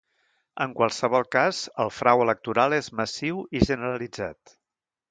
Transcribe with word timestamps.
En 0.63 0.71
qualsevol 0.79 1.27
cas 1.35 1.59
el 1.85 1.93
frau 1.99 2.25
electoral 2.27 2.79
és 2.81 2.91
massiu 3.03 3.47
i 3.61 3.65
generalitzat. 3.71 4.61